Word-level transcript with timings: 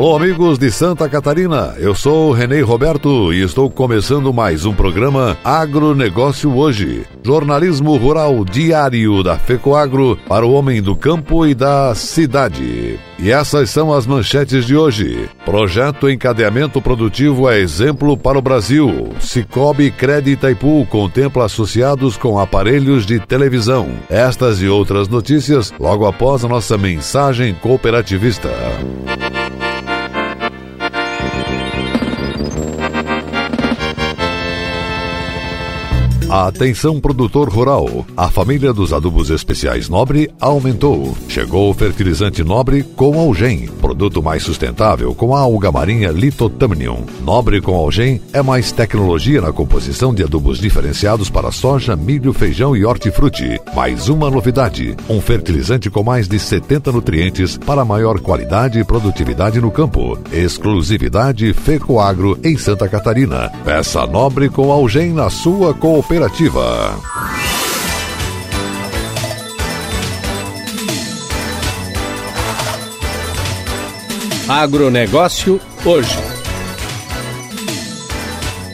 Alô, 0.00 0.16
amigos 0.16 0.58
de 0.58 0.70
Santa 0.70 1.06
Catarina. 1.10 1.74
Eu 1.76 1.94
sou 1.94 2.32
Renê 2.32 2.62
Roberto 2.62 3.34
e 3.34 3.42
estou 3.42 3.68
começando 3.68 4.32
mais 4.32 4.64
um 4.64 4.72
programa 4.72 5.36
Agronegócio 5.44 6.56
Hoje. 6.56 7.04
Jornalismo 7.22 7.94
rural 7.98 8.42
diário 8.42 9.22
da 9.22 9.36
FECOAGro 9.36 10.18
para 10.26 10.46
o 10.46 10.54
homem 10.54 10.80
do 10.80 10.96
campo 10.96 11.46
e 11.46 11.54
da 11.54 11.94
cidade. 11.94 12.98
E 13.18 13.30
essas 13.30 13.68
são 13.68 13.92
as 13.92 14.06
manchetes 14.06 14.64
de 14.64 14.74
hoje. 14.74 15.28
Projeto 15.44 16.08
Encadeamento 16.08 16.80
Produtivo 16.80 17.50
é 17.50 17.58
exemplo 17.58 18.16
para 18.16 18.38
o 18.38 18.42
Brasil. 18.42 19.10
Cicobi 19.20 19.90
Crédito 19.90 20.30
Itaipu 20.30 20.86
contempla 20.86 21.44
associados 21.44 22.16
com 22.16 22.38
aparelhos 22.38 23.04
de 23.04 23.20
televisão. 23.20 23.90
Estas 24.08 24.62
e 24.62 24.66
outras 24.66 25.08
notícias 25.08 25.70
logo 25.78 26.06
após 26.06 26.42
a 26.42 26.48
nossa 26.48 26.78
mensagem 26.78 27.52
cooperativista. 27.52 28.48
Thank 31.42 31.64
you. 31.64 31.69
Atenção 36.30 37.00
produtor 37.00 37.48
rural. 37.48 38.06
A 38.16 38.30
família 38.30 38.72
dos 38.72 38.92
adubos 38.92 39.30
especiais 39.30 39.88
Nobre 39.88 40.30
aumentou. 40.40 41.16
Chegou 41.28 41.68
o 41.68 41.74
fertilizante 41.74 42.44
Nobre 42.44 42.84
com 42.84 43.18
Algem, 43.18 43.66
produto 43.80 44.22
mais 44.22 44.44
sustentável 44.44 45.12
com 45.12 45.34
a 45.34 45.40
alga 45.40 45.72
marinha 45.72 46.12
Litotamnium. 46.12 47.04
Nobre 47.24 47.60
com 47.60 47.74
Algem 47.74 48.22
é 48.32 48.40
mais 48.42 48.70
tecnologia 48.70 49.40
na 49.40 49.52
composição 49.52 50.14
de 50.14 50.22
adubos 50.22 50.60
diferenciados 50.60 51.28
para 51.28 51.50
soja, 51.50 51.96
milho, 51.96 52.32
feijão 52.32 52.76
e 52.76 52.84
hortifruti. 52.84 53.60
Mais 53.74 54.08
uma 54.08 54.30
novidade: 54.30 54.96
um 55.08 55.20
fertilizante 55.20 55.90
com 55.90 56.04
mais 56.04 56.28
de 56.28 56.38
70 56.38 56.92
nutrientes 56.92 57.58
para 57.58 57.84
maior 57.84 58.20
qualidade 58.20 58.78
e 58.78 58.84
produtividade 58.84 59.60
no 59.60 59.72
campo. 59.72 60.16
Exclusividade 60.30 61.52
Fecoagro 61.52 62.38
em 62.44 62.56
Santa 62.56 62.88
Catarina. 62.88 63.50
Peça 63.64 64.06
Nobre 64.06 64.48
com 64.48 64.70
Algem 64.70 65.12
na 65.12 65.28
sua 65.28 65.74
cooperativa 65.74 66.19
Cooperativa. 66.20 67.00
Agronegócio 74.46 75.58
hoje. 75.84 76.29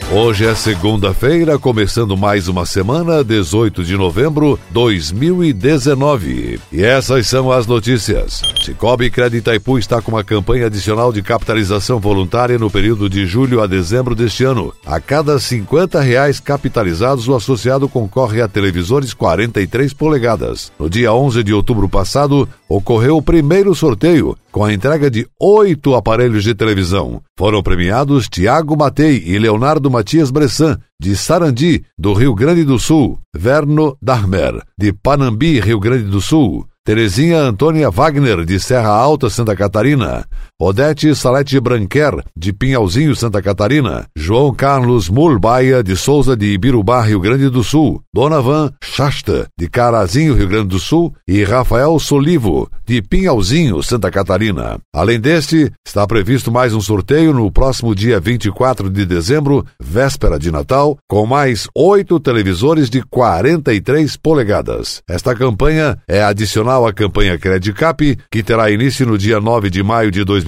Hoje 0.09 0.45
é 0.45 0.55
segunda-feira, 0.55 1.59
começando 1.59 2.15
mais 2.15 2.47
uma 2.47 2.65
semana, 2.65 3.25
18 3.25 3.83
de 3.83 3.97
novembro 3.97 4.57
de 4.69 4.73
2019. 4.73 6.61
E 6.71 6.81
essas 6.81 7.27
são 7.27 7.51
as 7.51 7.67
notícias. 7.67 8.41
Cicobi 8.63 9.11
Crédito 9.11 9.39
Itaipu 9.39 9.77
está 9.77 10.01
com 10.01 10.13
uma 10.13 10.23
campanha 10.23 10.67
adicional 10.67 11.11
de 11.11 11.21
capitalização 11.21 11.99
voluntária 11.99 12.57
no 12.57 12.71
período 12.71 13.09
de 13.09 13.25
julho 13.25 13.61
a 13.61 13.67
dezembro 13.67 14.15
deste 14.15 14.45
ano. 14.45 14.73
A 14.85 14.97
cada 15.01 15.37
50 15.37 15.99
reais 15.99 16.39
capitalizados, 16.39 17.27
o 17.27 17.35
associado 17.35 17.89
concorre 17.89 18.41
a 18.41 18.47
televisores 18.47 19.13
43 19.13 19.91
polegadas. 19.93 20.71
No 20.79 20.89
dia 20.89 21.11
11 21.11 21.43
de 21.43 21.53
outubro 21.53 21.89
passado, 21.89 22.47
ocorreu 22.69 23.17
o 23.17 23.21
primeiro 23.21 23.75
sorteio, 23.75 24.37
com 24.57 24.65
a 24.65 24.73
entrega 24.73 25.11
de 25.11 25.27
oito 25.39 25.93
aparelhos 25.93 26.43
de 26.43 26.55
televisão. 26.55 27.21
Foram 27.37 27.61
premiados 27.61 28.27
Tiago 28.27 28.75
Matei 28.75 29.21
e 29.23 29.37
Leonardo 29.37 29.91
Matias 29.91 30.31
Bressan, 30.31 30.79
de 30.99 31.15
Sarandi, 31.15 31.85
do 31.95 32.11
Rio 32.13 32.33
Grande 32.33 32.63
do 32.63 32.79
Sul, 32.79 33.19
Verno 33.35 33.95
Darmer, 34.01 34.63
de 34.75 34.91
Panambi, 34.91 35.59
Rio 35.59 35.79
Grande 35.79 36.05
do 36.05 36.19
Sul, 36.19 36.67
Terezinha 36.83 37.39
Antônia 37.39 37.91
Wagner, 37.91 38.43
de 38.45 38.59
Serra 38.59 38.89
Alta, 38.89 39.29
Santa 39.29 39.55
Catarina. 39.55 40.25
Odete 40.59 41.13
Salete 41.13 41.59
Branquer, 41.59 42.23
de 42.35 42.51
Pinhalzinho, 42.51 43.15
Santa 43.15 43.43
Catarina. 43.43 44.07
João 44.17 44.51
Carlos 44.51 45.07
Mulbaia, 45.07 45.83
de 45.83 45.95
Souza 45.95 46.35
de 46.35 46.47
Ibirubá, 46.47 47.01
Rio 47.01 47.19
Grande 47.19 47.47
do 47.47 47.63
Sul. 47.63 48.01
Donavan 48.11 48.71
Shasta, 48.83 49.45
de 49.55 49.69
Carazinho, 49.69 50.33
Rio 50.33 50.47
Grande 50.47 50.69
do 50.69 50.79
Sul. 50.79 51.13
E 51.27 51.43
Rafael 51.43 51.99
Solivo, 51.99 52.67
de 52.87 53.03
Pinhalzinho, 53.03 53.83
Santa 53.83 54.09
Catarina. 54.09 54.79
Além 54.91 55.19
deste, 55.19 55.71
está 55.85 56.07
previsto 56.07 56.51
mais 56.51 56.73
um 56.73 56.81
sorteio 56.81 57.33
no 57.33 57.51
próximo 57.51 57.93
dia 57.93 58.19
24 58.19 58.89
de 58.89 59.05
dezembro, 59.05 59.63
véspera 59.79 60.39
de 60.39 60.49
Natal, 60.49 60.97
com 61.07 61.27
mais 61.27 61.67
oito 61.75 62.19
televisores 62.19 62.89
de 62.89 63.03
43 63.03 64.17
polegadas. 64.17 65.03
Esta 65.07 65.35
campanha 65.35 65.99
é 66.07 66.23
adicional 66.23 66.87
a 66.87 66.91
campanha 66.91 67.37
Credicap, 67.37 68.17
que 68.31 68.41
terá 68.41 68.71
início 68.71 69.05
no 69.05 69.19
dia 69.19 69.39
9 69.39 69.69
de 69.69 69.83
maio 69.83 70.09
de 70.09 70.23
2020 70.23 70.46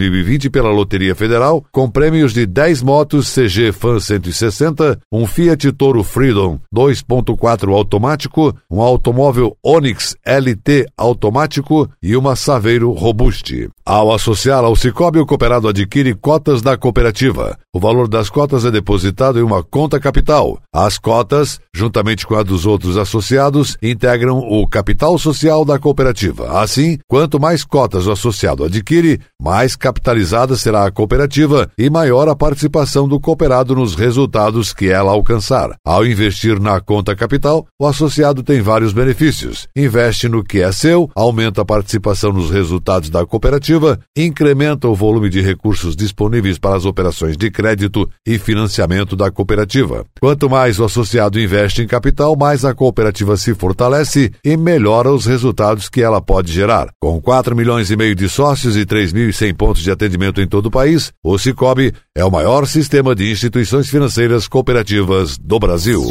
pela 0.51 0.71
Loteria 0.71 1.15
Federal, 1.15 1.65
com 1.71 1.89
prêmios 1.89 2.33
de 2.33 2.45
10 2.45 2.81
motos 2.81 3.33
CG 3.33 3.71
Fan 3.71 3.99
160, 3.99 4.99
um 5.11 5.25
Fiat 5.25 5.71
Toro 5.73 6.03
Freedom 6.03 6.59
2.4 6.73 7.73
automático, 7.73 8.55
um 8.69 8.81
automóvel 8.81 9.57
Onix 9.63 10.15
LT 10.25 10.85
automático 10.97 11.89
e 12.01 12.15
uma 12.15 12.35
Saveiro 12.35 12.91
Robuste. 12.91 13.69
Ao 13.85 14.13
associar 14.13 14.63
ao 14.63 14.75
Cicobi, 14.75 15.19
o 15.19 15.25
cooperado 15.25 15.67
adquire 15.67 16.13
cotas 16.13 16.61
da 16.61 16.77
cooperativa. 16.77 17.57
O 17.73 17.79
valor 17.79 18.07
das 18.07 18.29
cotas 18.29 18.63
é 18.63 18.69
depositado 18.69 19.39
em 19.39 19.41
uma 19.41 19.63
conta 19.63 19.99
capital. 19.99 20.59
As 20.71 20.97
cotas, 20.97 21.59
juntamente 21.73 22.25
com 22.25 22.35
a 22.35 22.43
dos 22.43 22.65
outros 22.65 22.97
associados, 22.97 23.77
integram 23.81 24.37
o 24.37 24.67
capital 24.67 25.17
social 25.17 25.65
da 25.65 25.79
cooperativa. 25.79 26.59
Assim, 26.61 26.99
quanto 27.07 27.39
mais 27.39 27.63
cotas 27.63 28.05
o 28.05 28.11
associado 28.11 28.63
adquire, 28.63 29.19
mais 29.41 29.75
capitalizada 29.89 30.55
será 30.55 30.85
a 30.85 30.91
cooperativa 30.91 31.67
e 31.75 31.89
maior 31.89 32.29
a 32.29 32.35
participação 32.35 33.07
do 33.07 33.19
cooperado 33.19 33.73
nos 33.73 33.95
resultados 33.95 34.71
que 34.71 34.87
ela 34.87 35.11
alcançar. 35.11 35.75
Ao 35.83 36.05
investir 36.05 36.59
na 36.59 36.79
conta 36.79 37.15
capital, 37.15 37.65
o 37.79 37.87
associado 37.87 38.43
tem 38.43 38.61
vários 38.61 38.93
benefícios. 38.93 39.67
Investe 39.75 40.29
no 40.29 40.43
que 40.43 40.61
é 40.61 40.71
seu, 40.71 41.09
aumenta 41.15 41.63
a 41.63 41.65
participação 41.65 42.31
nos 42.31 42.51
resultados 42.51 43.09
da 43.09 43.25
cooperativa, 43.25 43.99
incrementa 44.15 44.87
o 44.87 44.93
volume 44.93 45.27
de 45.27 45.41
recursos 45.41 45.95
disponíveis 45.95 46.59
para 46.59 46.75
as 46.75 46.85
operações 46.85 47.35
de 47.35 47.49
crédito 47.49 48.07
e 48.27 48.37
financiamento 48.37 49.15
da 49.15 49.31
cooperativa. 49.31 50.05
Quanto 50.21 50.47
mais 50.47 50.79
o 50.79 50.83
associado 50.83 51.39
investe 51.39 51.81
em 51.81 51.87
capital, 51.87 52.35
mais 52.35 52.63
a 52.63 52.75
cooperativa 52.75 53.35
se 53.37 53.55
fortalece 53.55 54.31
e 54.45 54.55
melhora 54.55 55.11
os 55.11 55.25
resultados 55.25 55.89
que 55.89 56.03
ela 56.03 56.21
pode 56.21 56.51
gerar. 56.51 56.89
Com 57.01 57.19
4 57.19 57.55
milhões 57.55 57.89
e 57.89 57.97
meio 57.97 58.13
de 58.13 58.29
sócios 58.29 58.77
e 58.77 58.85
3.100 58.85 59.55
pontos 59.55 59.78
de 59.81 59.91
atendimento 59.91 60.41
em 60.41 60.47
todo 60.47 60.67
o 60.67 60.71
país, 60.71 61.11
o 61.23 61.37
Cicobi 61.37 61.93
é 62.15 62.23
o 62.23 62.31
maior 62.31 62.65
sistema 62.65 63.13
de 63.15 63.31
instituições 63.31 63.89
financeiras 63.89 64.47
cooperativas 64.47 65.37
do 65.37 65.59
Brasil. 65.59 66.01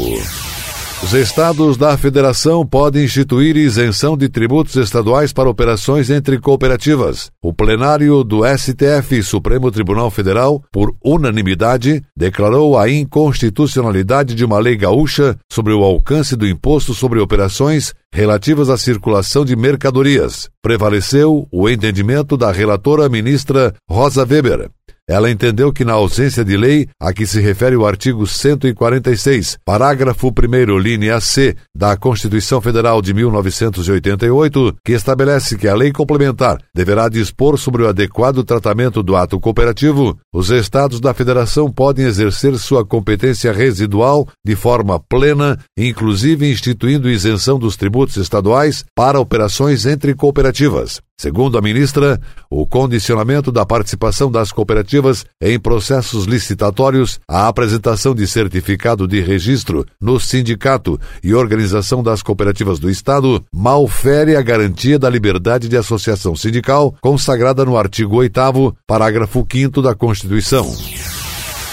Os 1.01 1.13
estados 1.13 1.77
da 1.77 1.97
federação 1.97 2.67
podem 2.67 3.05
instituir 3.05 3.55
isenção 3.55 4.17
de 4.17 4.27
tributos 4.27 4.75
estaduais 4.75 5.31
para 5.31 5.49
operações 5.49 6.09
entre 6.09 6.37
cooperativas. 6.37 7.31
O 7.41 7.53
plenário 7.53 8.21
do 8.21 8.41
STF, 8.45 9.23
Supremo 9.23 9.71
Tribunal 9.71 10.11
Federal, 10.11 10.61
por 10.71 10.93
unanimidade, 11.03 12.03
declarou 12.15 12.77
a 12.77 12.89
inconstitucionalidade 12.89 14.35
de 14.35 14.43
uma 14.43 14.59
lei 14.59 14.75
gaúcha 14.75 15.37
sobre 15.49 15.71
o 15.71 15.83
alcance 15.83 16.35
do 16.35 16.45
imposto 16.45 16.93
sobre 16.93 17.19
operações 17.19 17.93
relativas 18.13 18.69
à 18.69 18.77
circulação 18.77 19.45
de 19.45 19.55
mercadorias. 19.55 20.49
Prevaleceu 20.61 21.47
o 21.49 21.69
entendimento 21.69 22.35
da 22.35 22.51
relatora 22.51 23.07
ministra 23.07 23.73
Rosa 23.89 24.25
Weber. 24.29 24.69
Ela 25.09 25.31
entendeu 25.31 25.73
que, 25.73 25.83
na 25.83 25.93
ausência 25.93 26.45
de 26.45 26.55
lei, 26.55 26.87
a 27.01 27.11
que 27.11 27.25
se 27.25 27.41
refere 27.41 27.75
o 27.75 27.83
artigo 27.83 28.27
146, 28.27 29.57
parágrafo 29.65 30.27
1, 30.27 30.77
linha 30.77 31.19
C, 31.19 31.55
da 31.75 31.97
Constituição 31.97 32.61
Federal 32.61 33.01
de 33.01 33.11
1988, 33.11 34.75
que 34.85 34.91
estabelece 34.91 35.57
que 35.57 35.67
a 35.67 35.73
lei 35.73 35.91
complementar 35.91 36.59
deverá 36.75 37.09
dispor 37.09 37.57
sobre 37.57 37.81
o 37.81 37.87
adequado 37.87 38.43
tratamento 38.43 39.01
do 39.01 39.15
ato 39.15 39.39
cooperativo, 39.39 40.15
os 40.31 40.51
Estados 40.51 40.99
da 40.99 41.11
Federação 41.11 41.71
podem 41.71 42.05
exercer 42.05 42.55
sua 42.59 42.85
competência 42.85 43.51
residual 43.51 44.27
de 44.45 44.55
forma 44.55 44.99
plena, 44.99 45.57
inclusive 45.75 46.51
instituindo 46.51 47.09
isenção 47.09 47.57
dos 47.57 47.75
tributos 47.75 48.17
estaduais 48.17 48.85
para 48.95 49.19
operações 49.19 49.87
entre 49.87 50.13
cooperativas. 50.13 51.01
Segundo 51.19 51.57
a 51.57 51.61
ministra, 51.61 52.17
o 52.49 52.65
condicionamento 52.65 53.51
da 53.51 53.65
participação 53.65 54.31
das 54.31 54.53
cooperativas 54.53 55.25
em 55.41 55.59
processos 55.59 56.23
licitatórios 56.23 57.19
à 57.27 57.49
apresentação 57.49 58.15
de 58.15 58.25
certificado 58.25 59.05
de 59.05 59.19
registro 59.19 59.85
no 59.99 60.17
sindicato 60.17 60.97
e 61.21 61.33
organização 61.33 62.01
das 62.01 62.23
cooperativas 62.23 62.79
do 62.79 62.89
Estado 62.89 63.43
malfere 63.53 64.37
a 64.37 64.41
garantia 64.41 64.97
da 64.97 65.09
liberdade 65.09 65.67
de 65.67 65.75
associação 65.75 66.37
sindical 66.37 66.95
consagrada 67.01 67.65
no 67.65 67.75
artigo 67.75 68.15
8 68.15 68.73
parágrafo 68.87 69.45
5 69.51 69.81
da 69.81 69.93
Constituição. 69.93 70.71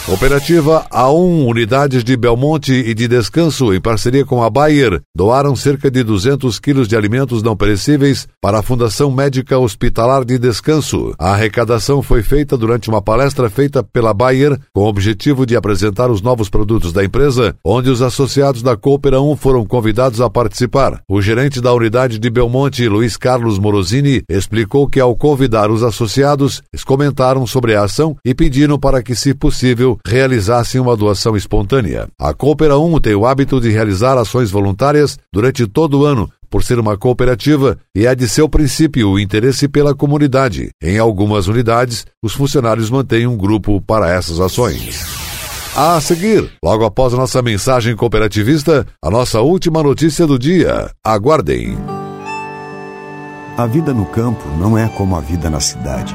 Operativa 0.09 0.87
A1 0.89 1.49
Unidades 1.49 2.05
de 2.05 2.17
Belmonte 2.17 2.73
e 2.73 2.95
de 2.95 3.09
Descanso, 3.09 3.75
em 3.75 3.81
parceria 3.81 4.25
com 4.25 4.41
a 4.41 4.49
Bayer, 4.49 5.01
doaram 5.13 5.57
cerca 5.57 5.91
de 5.91 6.05
200 6.05 6.61
quilos 6.61 6.87
de 6.87 6.95
alimentos 6.95 7.43
não 7.43 7.57
perecíveis 7.57 8.29
para 8.41 8.61
a 8.61 8.63
Fundação 8.63 9.11
Médica 9.11 9.59
Hospitalar 9.59 10.25
de 10.25 10.39
Descanso. 10.39 11.13
A 11.19 11.33
arrecadação 11.33 12.03
foi 12.03 12.23
feita 12.23 12.57
durante 12.57 12.89
uma 12.89 13.03
palestra 13.03 13.51
feita 13.51 13.83
pela 13.83 14.15
Bayer 14.15 14.57
com 14.73 14.83
o 14.83 14.87
objetivo 14.87 15.45
de 15.45 15.57
apresentar 15.57 16.09
os 16.09 16.23
novos 16.23 16.49
produtos 16.49 16.93
da 16.93 17.05
empresa, 17.05 17.57
onde 17.65 17.91
os 17.91 18.01
associados 18.01 18.63
da 18.63 18.77
Coopera 18.77 19.21
1 19.21 19.35
foram 19.35 19.67
convidados 19.67 20.21
a 20.21 20.31
participar. 20.31 21.01
O 21.11 21.21
gerente 21.21 21.61
da 21.61 21.75
unidade 21.75 22.21
de 22.21 22.31
Belmonte, 22.31 22.89
Luiz 22.89 23.17
Carlos 23.17 23.59
Morosini, 23.59 24.23
explicou 24.31 24.87
que 24.87 25.01
ao 25.01 25.17
convidar 25.17 25.69
os 25.69 25.83
associados, 25.83 26.63
eles 26.73 26.85
comentaram 26.85 27.45
sobre 27.45 27.75
a 27.75 27.83
ação 27.83 28.15
e 28.25 28.33
pediram 28.33 28.79
para 28.79 29.03
que, 29.03 29.17
se 29.17 29.35
possível, 29.35 29.96
realizassem 30.07 30.81
uma 30.81 30.97
doação 30.97 31.37
espontânea. 31.37 32.09
A 32.19 32.35
Coopera 32.35 32.79
1 32.79 33.01
tem 33.01 33.15
o 33.15 33.27
hábito 33.27 33.61
de 33.61 33.71
realizar 33.71 34.19
ações 34.19 34.51
voluntárias 34.51 35.19
durante 35.33 35.67
todo 35.67 36.01
o 36.01 36.05
ano, 36.05 36.31
por 36.51 36.63
ser 36.63 36.79
uma 36.79 36.97
cooperativa 36.97 37.77
e 37.95 38.07
é 38.07 38.15
de 38.15 38.29
seu 38.29 38.49
princípio 38.49 39.11
o 39.11 39.21
interesse 39.21 39.69
pela 39.69 39.95
comunidade. 39.95 40.71
Em 40.83 40.99
algumas 40.99 41.49
unidades, 41.49 42.07
os 42.23 42.33
funcionários 42.33 42.91
mantêm 42.91 43.27
um 43.27 43.37
grupo 43.37 43.81
para 43.81 44.11
essas 44.11 44.41
ações. 44.41 45.05
A 45.77 46.01
seguir, 46.01 46.51
logo 46.65 46.85
após 46.85 47.13
a 47.13 47.19
nossa 47.19 47.43
mensagem 47.43 47.95
cooperativista, 47.95 48.87
a 49.03 49.11
nossa 49.11 49.43
última 49.43 49.83
notícia 49.83 50.27
do 50.27 50.39
dia. 50.39 50.91
Aguardem. 51.05 51.77
A 53.59 53.67
vida 53.67 53.93
no 53.93 54.07
campo 54.07 54.49
não 54.59 54.79
é 54.79 54.89
como 54.89 55.17
a 55.17 55.21
vida 55.21 55.51
na 55.51 55.61
cidade. 55.61 56.15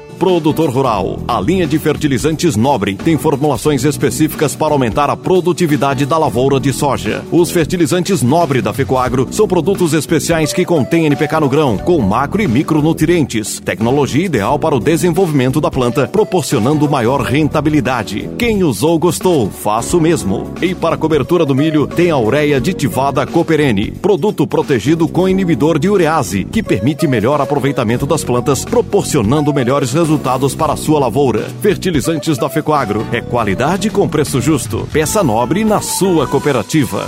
produtor 0.21 0.69
rural. 0.69 1.17
A 1.27 1.41
linha 1.41 1.65
de 1.65 1.79
fertilizantes 1.79 2.55
Nobre 2.55 2.93
tem 2.93 3.17
formulações 3.17 3.83
específicas 3.83 4.55
para 4.55 4.71
aumentar 4.71 5.09
a 5.09 5.17
produtividade 5.17 6.05
da 6.05 6.15
lavoura 6.15 6.59
de 6.59 6.71
soja. 6.71 7.23
Os 7.31 7.49
fertilizantes 7.49 8.21
Nobre 8.21 8.61
da 8.61 8.71
Fecoagro 8.71 9.27
são 9.31 9.47
produtos 9.47 9.95
especiais 9.95 10.53
que 10.53 10.63
contêm 10.63 11.07
NPK 11.07 11.39
no 11.39 11.49
grão, 11.49 11.75
com 11.75 11.99
macro 12.01 12.39
e 12.39 12.47
micronutrientes. 12.47 13.59
Tecnologia 13.61 14.23
ideal 14.23 14.59
para 14.59 14.75
o 14.75 14.79
desenvolvimento 14.79 15.59
da 15.59 15.71
planta, 15.71 16.07
proporcionando 16.07 16.87
maior 16.87 17.21
rentabilidade. 17.21 18.29
Quem 18.37 18.63
usou 18.63 18.99
gostou, 18.99 19.49
faça 19.49 19.97
o 19.97 20.01
mesmo. 20.01 20.53
E 20.61 20.75
para 20.75 20.97
cobertura 20.97 21.47
do 21.47 21.55
milho, 21.55 21.87
tem 21.87 22.11
a 22.11 22.17
ureia 22.19 22.57
aditivada 22.57 23.25
Cooperene, 23.25 23.89
produto 23.89 24.45
protegido 24.45 25.07
com 25.07 25.27
inibidor 25.27 25.79
de 25.79 25.89
urease, 25.89 26.43
que 26.45 26.61
permite 26.61 27.07
melhor 27.07 27.41
aproveitamento 27.41 28.05
das 28.05 28.23
plantas, 28.23 28.63
proporcionando 28.63 29.51
melhores 29.51 29.91
resultados 29.91 30.10
resultados 30.11 30.53
para 30.53 30.73
a 30.73 30.77
sua 30.77 30.99
lavoura. 30.99 31.47
Fertilizantes 31.61 32.37
da 32.37 32.49
Fecoagro 32.49 33.07
é 33.13 33.21
qualidade 33.21 33.89
com 33.89 34.09
preço 34.09 34.41
justo. 34.41 34.85
Peça 34.91 35.23
nobre 35.23 35.63
na 35.63 35.79
sua 35.79 36.27
cooperativa. 36.27 37.07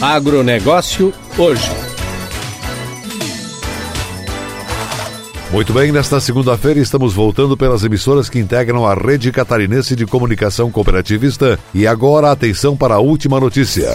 Agronegócio 0.00 1.12
hoje. 1.38 1.70
Muito 5.50 5.72
bem, 5.72 5.90
nesta 5.90 6.20
segunda-feira 6.20 6.80
estamos 6.80 7.14
voltando 7.14 7.56
pelas 7.56 7.82
emissoras 7.82 8.28
que 8.28 8.38
integram 8.38 8.84
a 8.84 8.94
rede 8.94 9.32
catarinense 9.32 9.96
de 9.96 10.04
comunicação 10.04 10.70
cooperativista 10.70 11.58
e 11.72 11.86
agora 11.86 12.30
atenção 12.30 12.76
para 12.76 12.96
a 12.96 12.98
última 12.98 13.40
notícia. 13.40 13.88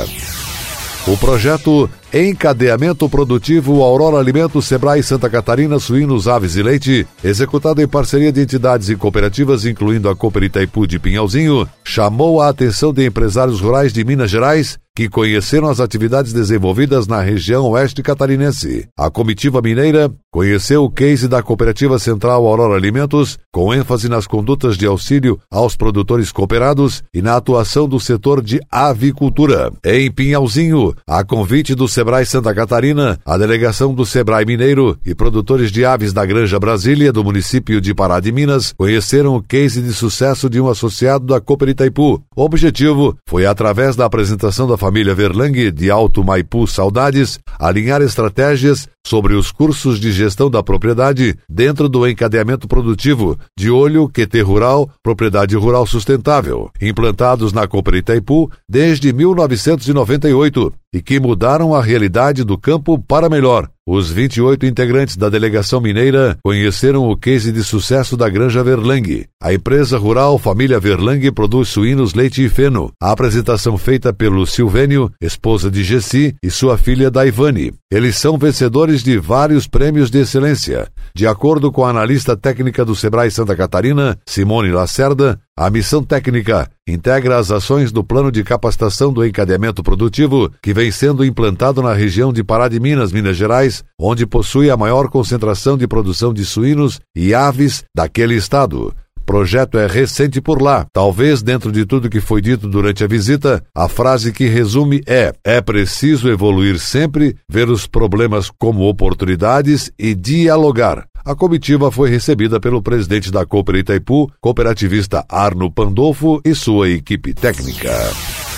O 1.08 1.18
projeto 1.18 1.90
Encadeamento 2.14 3.10
Produtivo 3.10 3.82
Aurora 3.82 4.20
Alimentos 4.20 4.68
Sebrae 4.68 5.02
Santa 5.02 5.28
Catarina 5.30 5.80
Suínos 5.80 6.28
Aves 6.28 6.56
e 6.56 6.62
Leite, 6.62 7.08
executado 7.24 7.82
em 7.82 7.88
parceria 7.88 8.32
de 8.32 8.42
entidades 8.42 8.88
e 8.88 8.96
cooperativas, 8.96 9.66
incluindo 9.66 10.08
a 10.10 10.16
Cooper 10.16 10.44
Itaipu 10.44 10.86
de 10.86 11.00
Pinhalzinho, 11.00 11.68
chamou 11.84 12.40
a 12.40 12.50
atenção 12.50 12.94
de 12.94 13.04
empresários 13.04 13.62
rurais 13.62 13.92
de 13.92 14.04
Minas 14.04 14.30
Gerais 14.30 14.78
que 14.96 15.08
conheceram 15.08 15.70
as 15.70 15.80
atividades 15.80 16.34
desenvolvidas 16.34 17.08
na 17.08 17.22
região 17.22 17.66
oeste 17.70 18.04
catarinense. 18.04 18.88
A 18.98 19.10
comitiva 19.10 19.62
mineira 19.62 20.12
conheceu 20.32 20.84
o 20.84 20.90
case 20.90 21.28
da 21.28 21.42
Cooperativa 21.42 21.98
Central 21.98 22.46
Aurora 22.46 22.76
Alimentos, 22.76 23.38
com 23.52 23.74
ênfase 23.74 24.10
nas 24.10 24.28
condutas 24.28 24.78
de 24.78 24.86
auxílio 24.86 25.40
aos 25.50 25.76
produtores 25.76 26.32
cooperados 26.32 27.04
e 27.14 27.22
na 27.22 27.36
atuação 27.36 27.88
do 27.88 28.00
setor 28.00 28.42
de 28.42 28.60
avicultura. 28.70 29.72
Em 29.84 30.12
Pinhalzinho, 30.12 30.94
a 31.08 31.24
convite 31.24 31.74
do 31.74 31.88
Sebrae 31.88 32.26
Santa 32.26 32.54
Catarina, 32.54 33.18
a 33.26 33.38
delegação 33.38 33.94
do 33.94 34.06
Sebrae 34.06 34.46
Mineiro 34.46 34.98
e 35.06 35.16
produtores 35.16 35.72
de 35.72 35.86
aves 35.86 36.14
da 36.14 36.26
Granja 36.26 36.60
Brasília, 36.60 37.14
do 37.14 37.24
município 37.24 37.80
de 37.80 37.94
Pará 37.94 38.20
de 38.20 38.32
Minas, 38.32 38.74
conheceram 38.78 39.36
o 39.36 39.42
case 39.42 39.82
de 39.82 39.94
sucesso 39.94 40.50
de 40.50 40.60
um 40.60 40.70
associado 40.70 41.26
da 41.26 41.40
Cooper 41.40 41.70
Itaipu. 41.70 42.22
O 42.36 42.44
objetivo 42.44 43.16
foi, 43.28 43.46
através 43.46 43.96
da 43.96 44.06
apresentação 44.06 44.68
da 44.68 44.78
família 44.82 45.14
Verlang 45.14 45.52
de 45.72 45.92
Alto 45.92 46.24
Maipu 46.24 46.66
Saudades, 46.66 47.40
alinhar 47.60 48.02
estratégias 48.02 48.90
sobre 49.06 49.34
os 49.34 49.52
cursos 49.52 50.00
de 50.00 50.12
gestão 50.12 50.50
da 50.50 50.62
propriedade 50.64 51.38
dentro 51.50 51.90
do 51.90 52.08
encadeamento 52.08 52.68
produtivo, 52.68 53.38
de 53.58 53.70
olho 53.70 54.08
QT 54.10 54.42
Rural, 54.42 54.90
Propriedade 55.04 55.56
Rural 55.56 55.86
Sustentável, 55.86 56.70
implantados 56.82 57.54
na 57.54 57.68
Cooper 57.68 57.96
Itaipu 57.96 58.52
desde 58.68 59.12
1998 59.14 60.74
e 60.94 61.02
que 61.02 61.20
mudaram 61.20 61.74
a 61.74 61.82
realidade 61.82 62.44
do 62.44 62.58
campo 62.58 63.00
para 63.00 63.30
melhor. 63.30 63.70
Os 63.88 64.12
28 64.12 64.66
integrantes 64.66 65.18
da 65.18 65.28
delegação 65.28 65.82
mineira 65.82 66.38
conheceram 66.44 67.10
o 67.10 67.18
case 67.18 67.52
de 67.52 67.64
sucesso 67.64 68.16
da 68.16 68.30
Granja 68.30 68.64
Verlang. 68.64 69.26
A 69.42 69.54
empresa 69.54 69.98
rural 69.98 70.38
Família 70.38 70.80
Verlang 70.80 71.32
produz 71.32 71.70
suínos, 71.70 72.14
leite 72.14 72.44
e 72.44 72.50
feno. 72.50 72.92
A 73.02 73.12
apresentação 73.12 73.78
feita 73.78 74.14
pelo 74.14 74.46
Silvênio, 74.46 75.12
esposa 75.20 75.72
de 75.72 75.84
Gessi, 75.84 76.36
e 76.44 76.52
sua 76.52 76.78
filha 76.78 77.10
Daivane. 77.10 77.74
Eles 77.92 78.18
são 78.18 78.38
vencedores 78.38 78.91
de 79.00 79.18
vários 79.18 79.66
prêmios 79.66 80.12
de 80.12 80.20
excelência. 80.20 80.90
De 81.16 81.26
acordo 81.26 81.72
com 81.72 81.86
a 81.86 81.90
analista 81.90 82.36
técnica 82.36 82.84
do 82.84 82.94
Sebrae 82.94 83.32
Santa 83.32 83.56
Catarina, 83.56 84.20
Simone 84.26 84.72
Lacerda, 84.72 85.40
a 85.58 85.70
missão 85.70 86.04
técnica 86.04 86.70
integra 86.88 87.38
as 87.38 87.52
ações 87.52 87.92
do 87.92 88.04
Plano 88.04 88.32
de 88.32 88.44
Capacitação 88.44 89.14
do 89.14 89.26
Encadeamento 89.26 89.82
Produtivo, 89.82 90.52
que 90.62 90.74
vem 90.74 90.92
sendo 90.92 91.24
implantado 91.24 91.82
na 91.82 91.94
região 91.94 92.34
de 92.34 92.44
Pará 92.44 92.68
de 92.68 92.80
Minas, 92.80 93.14
Minas 93.14 93.38
Gerais, 93.38 93.84
onde 93.98 94.26
possui 94.26 94.70
a 94.70 94.76
maior 94.76 95.08
concentração 95.10 95.78
de 95.78 95.88
produção 95.88 96.34
de 96.34 96.44
suínos 96.44 97.00
e 97.16 97.34
aves 97.34 97.84
daquele 97.96 98.36
estado. 98.36 98.94
Projeto 99.26 99.78
é 99.78 99.88
recente 99.88 100.42
por 100.42 100.62
lá. 100.62 100.86
Talvez, 100.92 101.42
dentro 101.42 101.72
de 101.72 101.86
tudo 101.86 102.10
que 102.10 102.20
foi 102.20 102.42
dito 102.42 102.68
durante 102.68 103.04
a 103.04 103.08
visita, 103.08 103.64
a 103.74 103.88
frase 103.88 104.32
que 104.32 104.46
resume 104.46 105.02
é: 105.08 105.34
é 105.44 105.62
preciso 105.62 106.30
evoluir 106.30 106.80
sempre, 106.80 107.36
ver 107.48 107.70
os 107.70 107.88
problemas 107.88 108.50
como 108.50 108.88
oportunidades 108.88 109.92
e 109.98 110.14
dialogar. 110.14 111.06
A 111.24 111.36
comitiva 111.36 111.92
foi 111.92 112.10
recebida 112.10 112.60
pelo 112.60 112.82
presidente 112.82 113.32
da 113.32 113.46
Cooper 113.46 113.76
Itaipu, 113.76 114.32
cooperativista 114.42 115.24
Arno 115.30 115.72
Pandolfo 115.72 116.42
e 116.44 116.56
sua 116.56 116.90
equipe 116.90 117.34
técnica. 117.34 117.92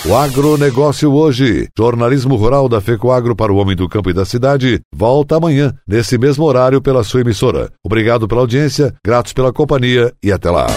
O 0.05 0.13
agronegócio 0.17 1.13
hoje. 1.13 1.69
Jornalismo 1.77 2.35
rural 2.35 2.67
da 2.67 2.81
FECOAGro 2.81 3.37
para 3.37 3.53
o 3.53 3.55
homem 3.55 3.73
do 3.73 3.87
campo 3.87 4.09
e 4.09 4.13
da 4.13 4.25
cidade. 4.25 4.81
Volta 4.93 5.37
amanhã, 5.37 5.73
nesse 5.87 6.17
mesmo 6.17 6.43
horário, 6.43 6.81
pela 6.81 7.05
sua 7.05 7.21
emissora. 7.21 7.71
Obrigado 7.81 8.27
pela 8.27 8.41
audiência, 8.41 8.93
gratos 9.03 9.31
pela 9.31 9.53
companhia 9.53 10.11
e 10.21 10.29
até 10.29 10.51
lá. 10.51 10.67